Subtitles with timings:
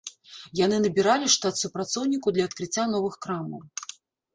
[0.65, 3.61] Яны набіралі штат супрацоўнікаў для адкрыцця новых крамаў.